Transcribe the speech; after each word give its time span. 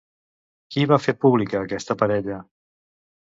Qui 0.75 0.85
va 0.91 0.97
fer 1.03 1.13
pública 1.25 1.61
aquesta 1.67 1.97
parella? 2.01 2.39